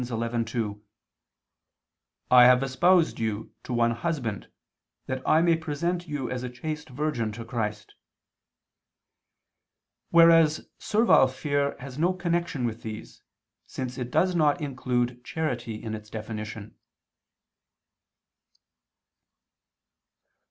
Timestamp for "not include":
14.35-15.23